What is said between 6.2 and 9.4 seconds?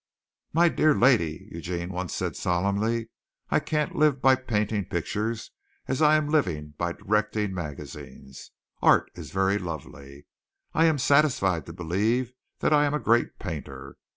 living by directing magazines. Art is